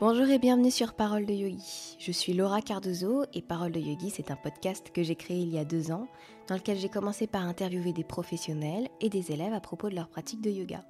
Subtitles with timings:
[0.00, 1.96] Bonjour et bienvenue sur Parole de Yogi.
[2.00, 5.54] Je suis Laura Cardozo et Parole de Yogi, c'est un podcast que j'ai créé il
[5.54, 6.08] y a deux ans,
[6.48, 10.08] dans lequel j'ai commencé par interviewer des professionnels et des élèves à propos de leur
[10.08, 10.84] pratique de yoga.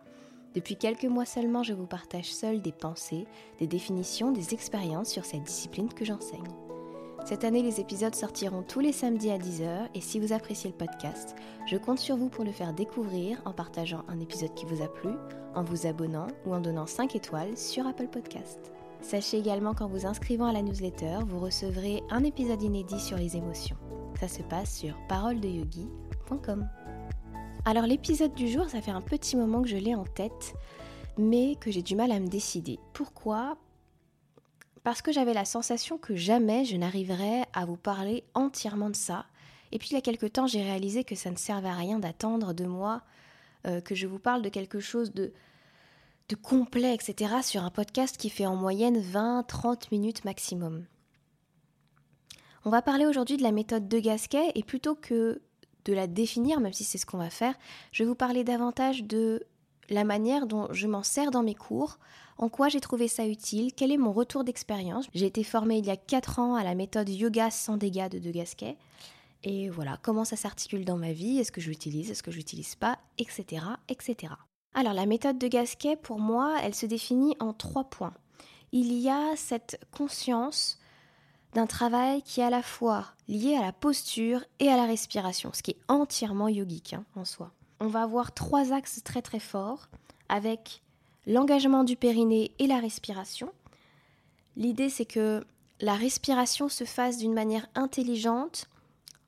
[0.55, 3.27] Depuis quelques mois seulement, je vous partage seul des pensées,
[3.59, 6.43] des définitions, des expériences sur cette discipline que j'enseigne.
[7.27, 10.77] Cette année, les épisodes sortiront tous les samedis à 10h et si vous appréciez le
[10.77, 11.37] podcast,
[11.67, 14.89] je compte sur vous pour le faire découvrir en partageant un épisode qui vous a
[14.89, 15.11] plu,
[15.55, 18.73] en vous abonnant ou en donnant 5 étoiles sur Apple Podcast.
[19.05, 23.37] Sachez également qu'en vous inscrivant à la newsletter, vous recevrez un épisode inédit sur les
[23.37, 23.77] émotions.
[24.19, 26.67] Ça se passe sur paroledeyogi.com.
[27.67, 30.55] Alors l'épisode du jour, ça fait un petit moment que je l'ai en tête,
[31.19, 32.79] mais que j'ai du mal à me décider.
[32.95, 33.59] Pourquoi?
[34.85, 39.27] Parce que j'avais la sensation que jamais je n'arriverais à vous parler entièrement de ça.
[39.71, 41.99] Et puis il y a quelque temps, j'ai réalisé que ça ne servait à rien
[41.99, 43.03] d'attendre de moi
[43.67, 45.35] euh, que je vous parle de quelque chose de
[46.29, 50.87] de complet, etc., sur un podcast qui fait en moyenne 20-30 minutes maximum.
[52.65, 55.43] On va parler aujourd'hui de la méthode de Gasquet et plutôt que
[55.85, 57.55] de la définir, même si c'est ce qu'on va faire,
[57.93, 59.47] je vais vous parler davantage de
[59.91, 61.99] la manière dont je m'en sers dans mes cours,
[62.39, 65.07] en quoi j'ai trouvé ça utile, quel est mon retour d'expérience.
[65.15, 68.19] J'ai été formée il y a 4 ans à la méthode yoga sans dégâts de
[68.19, 68.79] De Gasquet.
[69.43, 72.39] Et voilà, comment ça s'articule dans ma vie, est-ce que je l'utilise, est-ce que je
[72.39, 74.33] l'utilise pas, etc., etc.
[74.75, 78.15] Alors la méthode de Gasquet, pour moi, elle se définit en trois points.
[78.73, 80.79] Il y a cette conscience
[81.55, 85.53] d'un travail qui est à la fois lié à la posture et à la respiration,
[85.53, 87.53] ce qui est entièrement yogique hein, en soi.
[87.79, 89.89] On va avoir trois axes très très forts
[90.29, 90.83] avec
[91.27, 93.53] l'engagement du périnée et la respiration.
[94.57, 95.45] L'idée c'est que
[95.81, 98.67] la respiration se fasse d'une manière intelligente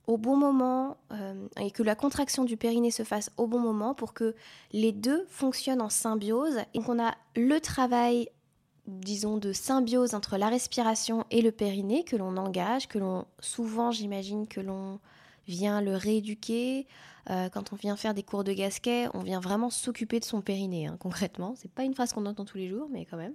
[0.06, 3.94] au bon moment euh, et que la contraction du périnée se fasse au bon moment
[3.94, 4.34] pour que
[4.72, 8.28] les deux fonctionnent en symbiose et qu'on a le travail
[8.86, 13.90] disons de symbiose entre la respiration et le périnée que l'on engage, que l'on souvent
[13.90, 15.00] j'imagine que l'on
[15.46, 16.86] vient le rééduquer.
[17.30, 20.40] Euh, quand on vient faire des cours de gasquet, on vient vraiment s'occuper de son
[20.40, 21.54] périnée, hein, concrètement.
[21.56, 23.34] C'est pas une phrase qu'on entend tous les jours, mais quand même.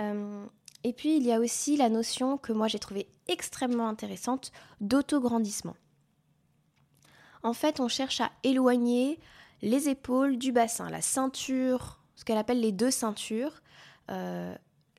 [0.00, 0.44] Euh,
[0.84, 5.76] et puis il y a aussi la notion que moi j'ai trouvée extrêmement intéressante d'autograndissement.
[7.42, 9.18] En fait, on cherche à éloigner
[9.62, 13.62] les épaules du bassin, la ceinture, ce qu'elle appelle les deux ceintures,
[14.10, 14.54] euh,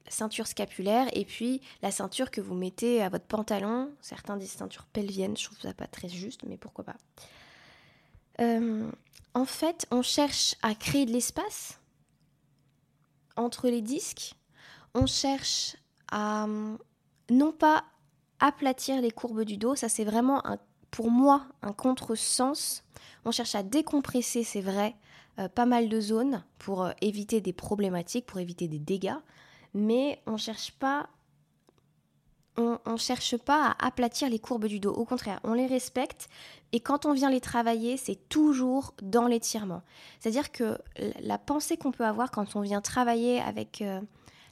[0.07, 3.91] ceinture scapulaire et puis la ceinture que vous mettez à votre pantalon.
[4.01, 6.97] Certains disent ceinture pelvienne, je trouve ça pas très juste, mais pourquoi pas.
[8.39, 8.89] Euh,
[9.33, 11.79] en fait, on cherche à créer de l'espace
[13.35, 14.35] entre les disques
[14.93, 15.75] on cherche
[16.11, 16.47] à
[17.29, 17.85] non pas
[18.39, 20.43] aplatir les courbes du dos, ça c'est vraiment
[20.89, 22.83] pour moi un contresens.
[23.23, 24.95] On cherche à décompresser, c'est vrai,
[25.39, 29.15] euh, pas mal de zones pour euh, éviter des problématiques, pour éviter des dégâts,
[29.73, 31.09] mais on cherche pas
[32.57, 34.91] on, ne cherche pas à aplatir les courbes du dos.
[34.91, 36.27] Au contraire, on les respecte
[36.73, 39.81] et quand on vient les travailler, c'est toujours dans l'étirement.
[40.19, 40.77] C'est-à-dire que
[41.21, 44.01] la pensée qu'on peut avoir quand on vient travailler avec euh,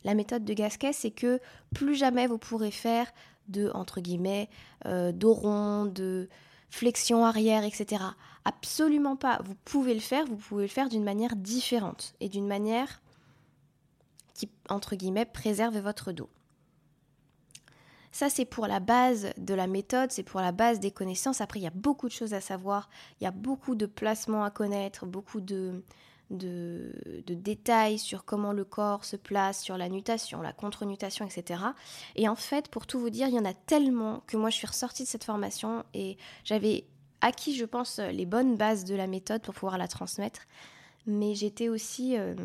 [0.04, 1.40] la méthode de Gasquet, c'est que
[1.74, 3.08] plus jamais vous pourrez faire
[3.48, 4.50] de, entre guillemets,
[4.86, 6.30] euh, dos rond, de
[6.70, 8.04] flexion arrière, etc.
[8.46, 9.40] Absolument pas.
[9.44, 13.02] Vous pouvez le faire, vous pouvez le faire d'une manière différente et d'une manière
[14.34, 16.30] qui, entre guillemets, préserve votre dos.
[18.12, 21.42] Ça, c'est pour la base de la méthode, c'est pour la base des connaissances.
[21.42, 22.90] Après, il y a beaucoup de choses à savoir,
[23.20, 25.84] il y a beaucoup de placements à connaître, beaucoup de,
[26.30, 26.92] de,
[27.28, 31.64] détails sur comment le corps se place, sur la nutation, la contre-nutation, etc.
[32.16, 34.56] Et en fait, pour tout vous dire, il y en a tellement que moi je
[34.56, 36.86] suis ressortie de cette formation et j'avais
[37.22, 40.42] acquis, je pense, les bonnes bases de la méthode pour pouvoir la transmettre.
[41.06, 42.36] Mais j'étais aussi euh,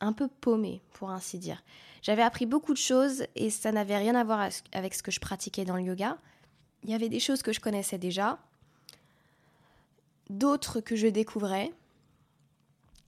[0.00, 1.62] un peu paumée, pour ainsi dire.
[2.02, 5.20] J'avais appris beaucoup de choses et ça n'avait rien à voir avec ce que je
[5.20, 6.18] pratiquais dans le yoga.
[6.82, 8.38] Il y avait des choses que je connaissais déjà,
[10.28, 11.72] d'autres que je découvrais,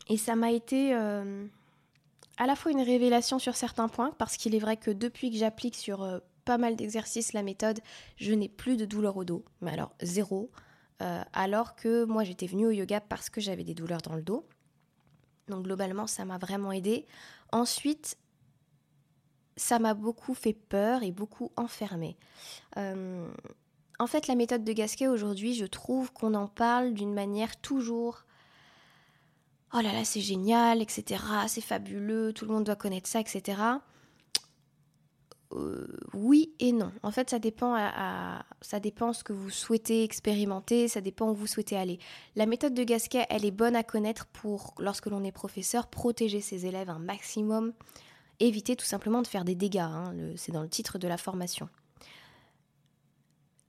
[0.08, 1.46] et ça m'a été euh,
[2.36, 5.36] à la fois une révélation sur certains points, parce qu'il est vrai que depuis que
[5.36, 7.80] j'applique sur euh, pas mal d'exercices la méthode,
[8.16, 10.50] je n'ai plus de douleur au dos, mais alors zéro.
[11.02, 14.22] Euh, alors que moi j'étais venue au yoga parce que j'avais des douleurs dans le
[14.22, 14.46] dos.
[15.48, 17.06] Donc globalement ça m'a vraiment aidé.
[17.50, 18.16] Ensuite,
[19.56, 22.16] ça m'a beaucoup fait peur et beaucoup enfermé.
[22.76, 28.24] en fait, la méthode de Gasquet aujourd'hui, je trouve qu'on en parle d'une manière toujours
[29.74, 33.60] oh là là, c'est génial, etc., c'est fabuleux, tout le monde doit connaître ça, etc.
[35.52, 36.92] Euh, oui et non.
[37.02, 41.46] En fait, ça dépend, à, ça ce que vous souhaitez expérimenter, ça dépend où vous
[41.46, 41.98] souhaitez aller.
[42.34, 46.40] La méthode de Gasquet, elle est bonne à connaître pour, lorsque l'on est professeur, protéger
[46.40, 47.72] ses élèves un maximum
[48.40, 49.78] éviter tout simplement de faire des dégâts.
[49.78, 51.68] Hein, c'est dans le titre de la formation.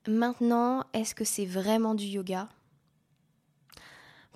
[0.07, 2.49] Maintenant, est-ce que c'est vraiment du yoga?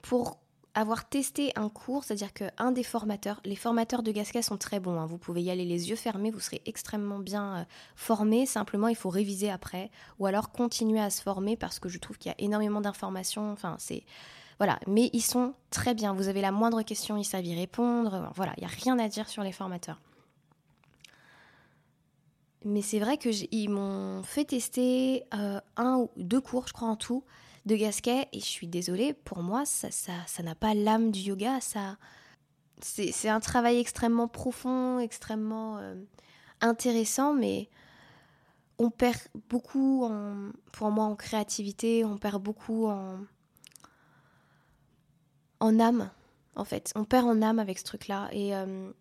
[0.01, 0.38] Pour
[0.73, 4.99] avoir testé un cours, c'est-à-dire qu'un des formateurs, les formateurs de Gasquet sont très bons,
[4.99, 5.05] hein.
[5.05, 7.63] vous pouvez y aller les yeux fermés, vous serez extrêmement bien euh,
[7.95, 9.89] formé, simplement il faut réviser après,
[10.19, 13.51] ou alors continuer à se former parce que je trouve qu'il y a énormément d'informations,
[13.51, 14.03] enfin c'est...
[14.57, 18.29] Voilà, mais ils sont très bien, vous avez la moindre question, ils savent y répondre,
[18.35, 20.01] voilà, il n'y a rien à dire sur les formateurs.
[22.65, 26.97] Mais c'est vrai qu'ils m'ont fait tester euh, un ou deux cours, je crois en
[26.97, 27.23] tout,
[27.69, 28.27] de Gasquet.
[28.33, 31.61] Et je suis désolée, pour moi, ça ça, ça n'a pas l'âme du yoga.
[31.61, 31.97] Ça,
[32.81, 35.95] c'est un travail extrêmement profond, extrêmement euh,
[36.61, 37.69] intéressant, mais
[38.77, 39.19] on perd
[39.49, 42.03] beaucoup, en, pour moi, en créativité.
[42.03, 43.19] On perd beaucoup en,
[45.59, 46.09] en âme,
[46.55, 46.91] en fait.
[46.95, 48.29] On perd en âme avec ce truc-là.
[48.31, 48.91] Et, euh,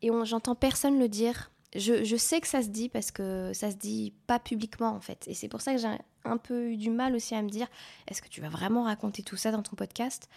[0.00, 3.76] et j'entends personne le dire je, sais que ça se dit parce que ça se
[3.76, 5.24] dit pas publiquement en fait.
[5.26, 5.88] Et c'est pour ça que j'ai
[6.24, 7.66] un peu eu du mal aussi à me dire
[8.06, 10.28] est-ce que tu vas vraiment raconter tout ça dans ton podcast?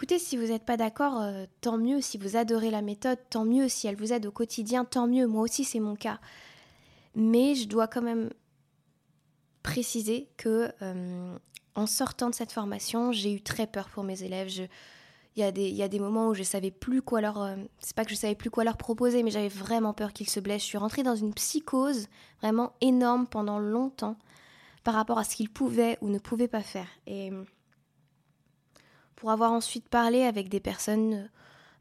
[0.00, 2.00] Écoutez, si vous n'êtes pas d'accord, euh, tant mieux.
[2.00, 3.68] Si vous adorez la méthode, tant mieux.
[3.68, 5.26] Si elle vous aide au quotidien, tant mieux.
[5.26, 6.20] Moi aussi, c'est mon cas.
[7.14, 8.30] Mais je dois quand même
[9.62, 11.36] préciser que euh,
[11.74, 14.48] en sortant de cette formation, j'ai eu très peur pour mes élèves.
[15.36, 16.72] Il y, a des, moments où je savais.
[16.72, 20.30] Euh, c'est pas que je savais plus quoi leur proposer, mais j'avais vraiment peur qu'ils
[20.30, 20.62] se blessent.
[20.62, 22.08] Je suis rentrée dans une psychose
[22.40, 24.16] vraiment énorme pendant longtemps
[24.90, 26.88] par rapport à ce qu'ils pouvaient ou ne pouvaient pas faire.
[27.06, 27.30] Et
[29.14, 31.30] pour avoir ensuite parlé avec des personnes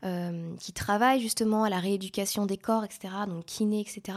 [0.03, 4.15] euh, qui travaillent justement à la rééducation des corps, etc., donc kiné, etc.,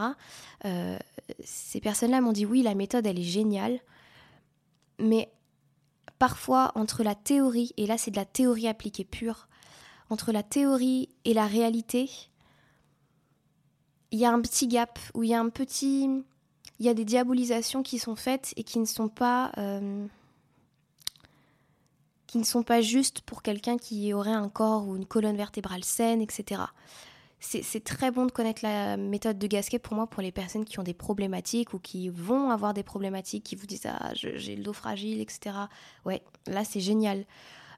[0.65, 0.99] euh,
[1.43, 3.79] ces personnes-là m'ont dit oui, la méthode, elle est géniale,
[4.99, 5.33] mais
[6.19, 9.47] parfois entre la théorie, et là c'est de la théorie appliquée pure,
[10.11, 12.11] entre la théorie et la réalité,
[14.11, 16.23] il y a un petit gap, où il y a un petit...
[16.83, 19.53] Il y a des diabolisations qui sont faites et qui ne sont pas...
[19.57, 20.05] Euh,
[22.27, 25.85] qui ne sont pas justes pour quelqu'un qui aurait un corps ou une colonne vertébrale
[25.85, 26.63] saine, etc
[27.43, 30.79] c'est très bon de connaître la méthode de Gasquet pour moi, pour les personnes qui
[30.79, 34.63] ont des problématiques ou qui vont avoir des problématiques, qui vous disent Ah, j'ai le
[34.63, 35.55] dos fragile, etc.
[36.05, 37.25] Ouais, là c'est génial.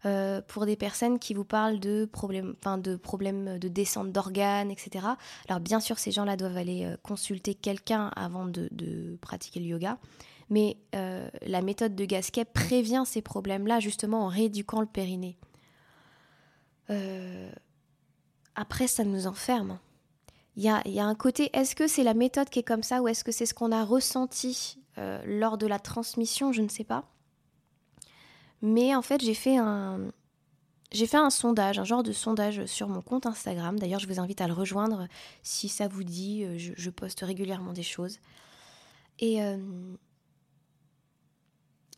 [0.06, 4.70] Euh, pour des personnes qui vous parlent de problèmes, enfin de problèmes de descente d'organes,
[4.70, 5.06] etc.
[5.48, 9.98] Alors bien sûr, ces gens-là doivent aller euh, consulter quelqu'un avant de, pratiquer le yoga,
[10.50, 15.38] mais euh, la méthode de Gasquet prévient ces problèmes-là justement en rééduquant le périnée.
[18.54, 19.80] Après, ça nous enferme.
[20.56, 23.08] Il y a, un côté, est-ce que c'est la méthode qui est comme ça ou
[23.08, 24.78] est-ce que c'est ce qu'on a ressenti
[25.26, 26.52] lors de la transmission?
[26.52, 27.06] Je ne sais pas.
[28.66, 30.12] Mais en fait, j'ai fait un,
[30.92, 33.78] j'ai fait un sondage, un genre de sondage sur mon compte Instagram.
[33.78, 35.08] D'ailleurs, je vous invite à le rejoindre
[35.44, 36.44] si ça vous dit.
[36.44, 38.18] Euh, je, poste régulièrement des choses.
[39.20, 39.58] Et, euh,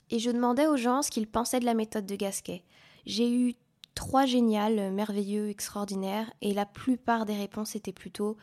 [0.10, 2.66] et je demandais aux gens ce qu'ils pensaient de la méthode de Gasquet.
[3.06, 3.56] J'ai eu
[3.96, 8.36] trois géniales, merveilleux, extraordinaires, et la plupart des réponses étaient plutôt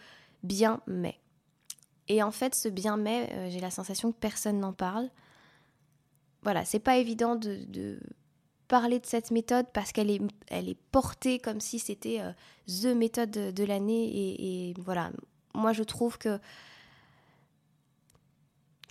[0.43, 1.21] bien mais.
[2.09, 5.11] Et en fait, ce bien mais, euh, j'ai la sensation que personne n'en parle.
[6.45, 7.99] Voilà, c'est pas évident de,
[8.69, 10.21] parler de cette méthode parce qu'elle est,
[10.93, 12.33] portée comme si c'était euh,
[12.67, 14.69] the méthode de, l'année.
[14.69, 15.11] Et, voilà,
[15.55, 16.39] moi je trouve que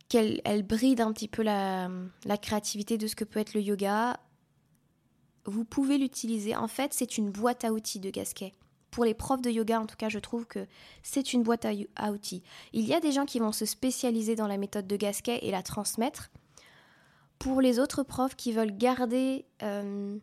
[0.10, 1.90] qu'elle elle bride un petit peu la,
[2.26, 4.20] la créativité de ce que peut être le yoga
[5.46, 6.56] vous pouvez l'utiliser.
[6.56, 8.54] En fait, c'est une boîte à outils de Gasquet.
[8.92, 10.68] Pour les profs de yoga, en tout cas, je trouve que
[11.02, 12.44] c'est une boîte à outils.
[12.74, 15.52] Il y a des gens qui vont se spécialiser dans la méthode de Gasquet et
[15.52, 16.30] la transmettre.
[17.44, 19.46] Pour les autres profs qui veulent garder...
[19.62, 20.18] Euh,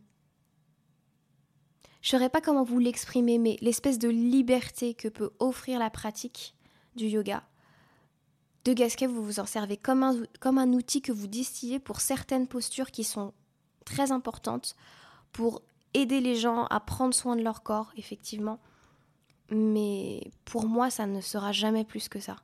[2.00, 5.90] je ne saurais pas comment vous l'exprimer, mais l'espèce de liberté que peut offrir la
[5.90, 6.54] pratique
[6.96, 7.42] du yoga.
[8.64, 12.00] De Gasquet, vous vous en servez comme un, comme un outil que vous distillez pour
[12.00, 13.34] certaines postures qui sont
[13.84, 14.76] très importantes
[15.32, 15.60] pour
[15.92, 18.60] aider les gens à prendre soin de leur corps, effectivement.
[19.50, 22.36] Mais pour moi, ça ne sera jamais plus que ça.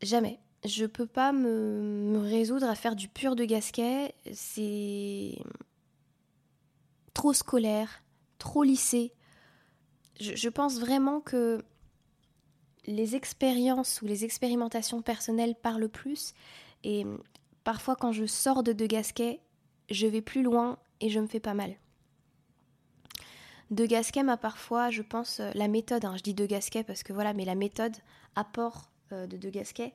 [0.00, 0.40] Jamais.
[0.66, 4.14] Je ne peux pas me, résoudre à faire du pur de gasquet.
[4.32, 5.38] C'est
[7.14, 8.02] trop scolaire,
[8.38, 9.12] trop lycée.
[10.20, 11.64] je pense vraiment que
[12.86, 16.34] les expériences ou les expérimentations personnelles parlent plus.
[16.84, 17.04] Et
[17.64, 19.40] parfois, quand je sors de De Gasquet,
[19.90, 21.74] je vais plus loin et je me fais pas mal.
[23.70, 27.02] De Gasquet m'a parfois, je pense, euh, la méthode, hein, je dis De Gasquet parce
[27.02, 27.96] que voilà, mais la méthode,
[28.36, 29.92] apport euh, de De Gasquet,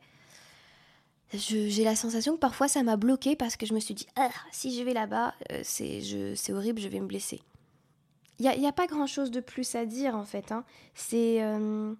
[1.33, 4.29] j'ai la sensation que parfois ça m'a bloqué parce que je me suis dit, ah,
[4.51, 7.41] si je vais là-bas, euh, c'est horrible, je vais me blesser.
[8.39, 10.51] Il n'y a, pas grand-chose de plus à dire en fait.
[10.51, 10.65] Hein.
[10.95, 11.93] C'est euh,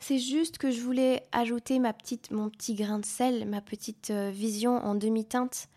[0.00, 4.10] c'est juste que je voulais ajouter ma petite, mon petit grain de sel, ma petite
[4.10, 5.68] euh, vision en demi-teinte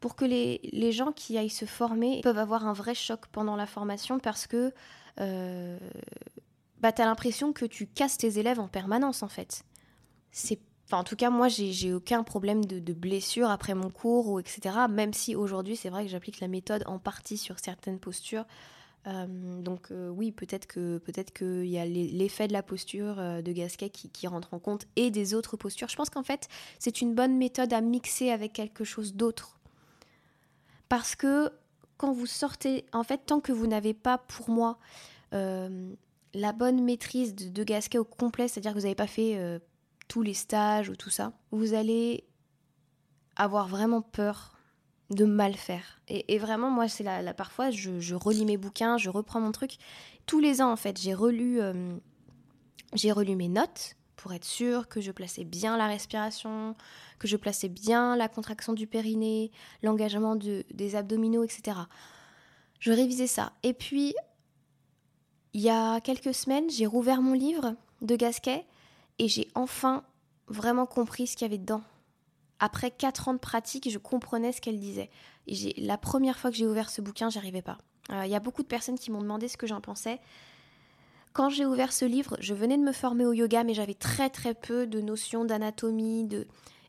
[0.00, 3.66] pour que les, gens qui aillent se former peuvent avoir un vrai choc pendant la
[3.66, 4.72] formation parce que
[5.16, 9.64] bah, tu as l'impression que tu casses tes élèves en permanence en fait.
[10.92, 14.76] En tout cas, moi, j'ai aucun problème de, blessure après mon cours ou etc.
[14.90, 18.44] Même si aujourd'hui, c'est vrai que j'applique la méthode en partie sur certaines postures.
[19.08, 19.26] Euh,
[19.60, 23.50] donc euh, oui, peut-être que peut-être qu'il y a l'effet de la posture euh, de
[23.50, 25.88] Gasquet qui, rentre en compte et des autres postures.
[25.88, 26.48] Je pense qu'en fait,
[26.78, 29.58] c'est une bonne méthode à mixer avec quelque chose d'autre.
[30.88, 31.50] Parce que
[31.96, 34.78] quand vous sortez, en fait, tant que vous n'avez pas, pour moi,
[35.32, 39.60] la bonne maîtrise de Gasquet au complet, c'est-à-dire que vous n'avez pas fait
[40.12, 42.24] tous les stages ou tout ça, vous allez
[43.34, 44.52] avoir vraiment peur
[45.08, 46.02] de mal faire.
[46.06, 49.78] Et, vraiment, moi, c'est la, parfois, je, relis mes bouquins, je reprends mon truc.
[50.26, 51.96] Tous les ans, en fait, j'ai relu, euh,
[52.92, 56.76] j'ai relu mes notes pour être sûr que je plaçais bien la respiration,
[57.18, 59.50] que je plaçais bien la contraction du périnée,
[59.82, 61.78] l'engagement de, des abdominaux, etc.
[62.80, 63.54] Je révisais ça.
[63.62, 64.14] Et puis,
[65.54, 68.66] il y a quelques semaines, j'ai rouvert mon livre de Gasquet
[69.22, 70.02] et j'ai enfin
[70.48, 71.82] vraiment compris ce qu'il y avait dedans.
[72.58, 75.10] Après quatre ans de pratique, je comprenais ce qu'elle disait.
[75.46, 77.78] Et la première fois que j'ai ouvert ce bouquin, j'arrivais pas.
[78.10, 80.20] Il y a beaucoup de personnes qui m'ont demandé ce que j'en pensais.
[81.32, 84.28] Quand j'ai ouvert ce livre, je venais de me former au yoga, mais j'avais très
[84.28, 86.48] très peu de notions d'anatomie, de...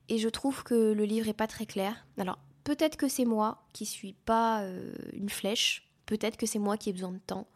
[0.10, 2.08] et je trouve que le livre est pas très clair.
[2.18, 6.78] Alors peut-être que c'est moi qui suis pas euh, une flèche, peut-être que c'est moi
[6.78, 7.48] qui ai besoin de temps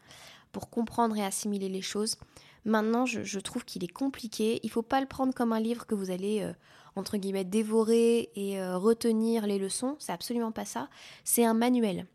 [0.52, 2.18] pour comprendre et assimiler les choses.
[2.68, 4.60] Maintenant, je, trouve qu'il est compliqué.
[4.62, 6.52] Il faut pas le prendre comme un livre que vous allez, euh,
[6.98, 9.96] entre guillemets, dévorer et euh, retenir les leçons.
[10.00, 10.90] C'est absolument pas ça.
[11.24, 12.08] C'est un manuel.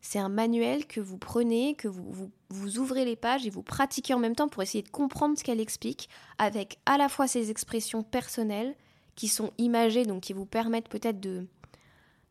[0.00, 4.14] C'est un manuel que vous prenez, que vous, vous, ouvrez les pages et vous pratiquez
[4.14, 7.50] en même temps pour essayer de comprendre ce qu'elle explique, avec à la fois ses
[7.50, 8.74] expressions personnelles
[9.14, 11.46] qui sont imagées, donc qui vous permettent peut-être de,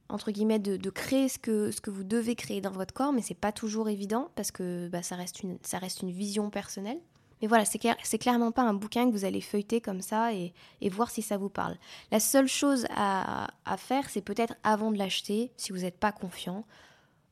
[0.09, 3.21] entre guillemets, de, créer ce que, ce que vous devez créer dans votre corps, mais
[3.21, 7.01] c'est pas toujours évident parce que bah, ça, reste une, ça reste une vision personnelle.
[7.41, 10.53] Mais voilà, c'est, clairement pas un bouquin que vous allez feuilleter comme ça et,
[10.89, 11.77] voir si ça vous parle.
[12.11, 16.65] La seule chose à, faire, c'est peut-être avant de l'acheter, si vous n'êtes pas confiant,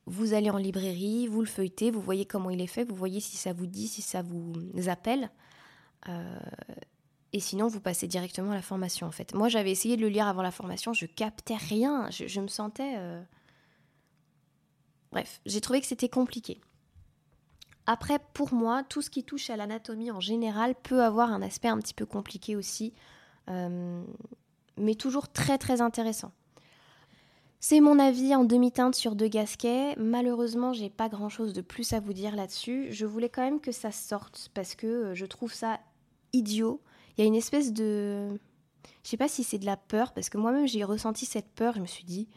[0.05, 3.19] vous allez en librairie, vous le feuilletez, vous voyez comment il est fait, vous voyez
[3.19, 4.53] si ça vous dit, si ça vous
[4.87, 5.31] appelle.
[6.07, 6.39] Euh,
[7.33, 9.33] et sinon, vous passez directement à la formation, en fait.
[9.33, 12.93] Moi, j'avais essayé de le lire avant la formation, je captais rien, je, me sentais...
[12.97, 13.21] Euh,
[15.11, 16.61] bref, j'ai trouvé que c'était compliqué.
[17.87, 21.67] Après, pour moi, tout ce qui touche à l'anatomie en général peut avoir un aspect
[21.67, 22.93] un petit peu compliqué aussi,
[23.49, 24.03] euh,
[24.77, 26.31] mais toujours très très intéressant.
[27.59, 29.95] C'est mon avis en demi-teinte sur De Gasquet.
[29.97, 32.87] Malheureusement, j'ai pas grand chose de plus à vous dire là-dessus.
[32.91, 35.79] Je voulais quand même que ça sorte parce que euh, je trouve ça
[36.33, 36.81] idiot.
[37.17, 38.29] Il y a une espèce de.
[39.03, 41.73] Je sais pas si c'est de la peur, parce que moi-même j'ai ressenti cette peur.
[41.75, 42.27] Je me suis dit,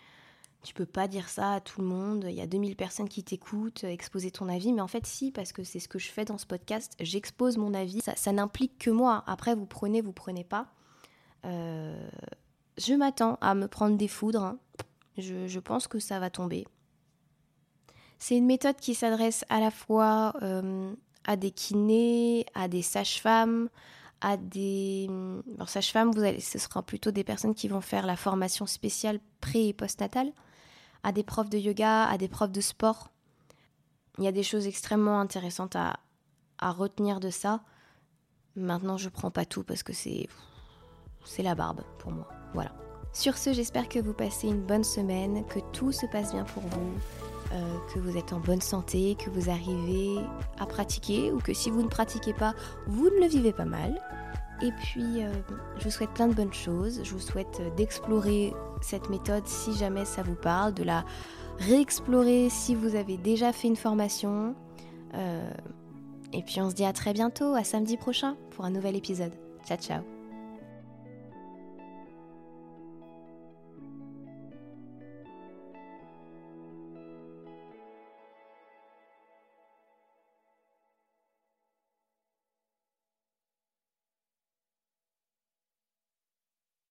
[0.62, 3.22] tu peux pas dire ça à tout le monde, il y a 2000 personnes qui
[3.22, 6.24] t'écoutent, exposer ton avis, mais en fait si, parce que c'est ce que je fais
[6.24, 10.44] dans ce podcast, j'expose mon avis, ça, n'implique que moi, après vous prenez, vous prenez
[10.44, 10.66] pas.
[11.44, 12.08] Euh,
[12.76, 14.58] je m'attends à me prendre des foudres, hein.
[15.16, 16.66] je, pense que ça va tomber.
[18.18, 20.92] C'est une méthode qui s'adresse à la fois euh,
[21.24, 23.68] à des kinés, à des sages-femmes,
[24.20, 25.08] à des
[25.66, 29.68] sages-femmes, vous allez, ce sera plutôt des personnes qui vont faire la formation spéciale pré
[29.68, 30.32] et post-natale
[31.02, 33.10] à des profs de yoga, à des profs de sport.
[34.18, 35.98] Il y a des choses extrêmement intéressantes à,
[36.60, 37.60] retenir de ça.
[38.56, 40.28] Maintenant, je prends pas tout parce que c'est
[41.24, 42.26] c'est la barbe pour moi.
[42.54, 42.72] Voilà.
[43.12, 46.62] Sur ce, j'espère que vous passez une bonne semaine, que tout se passe bien pour
[46.62, 46.92] vous,
[47.52, 50.16] euh, que vous êtes en bonne santé, que vous arrivez
[50.58, 52.54] à pratiquer ou que si vous ne pratiquez pas,
[52.86, 54.00] vous ne le vivez pas mal.
[54.60, 55.32] Et puis, euh,
[55.78, 57.00] je vous souhaite plein de bonnes choses.
[57.04, 61.04] Je vous souhaite euh, d'explorer cette méthode si jamais ça vous parle, de la
[61.58, 64.54] réexplorer si vous avez déjà fait une formation.
[65.14, 65.50] Euh,
[66.32, 69.32] et puis, on se dit à très bientôt, à samedi prochain, pour un nouvel épisode.
[69.66, 70.17] Ciao, ciao